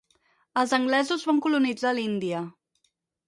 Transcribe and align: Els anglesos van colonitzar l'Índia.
Els 0.61 0.71
anglesos 0.77 1.27
van 1.31 1.43
colonitzar 1.47 1.91
l'Índia. 1.99 2.41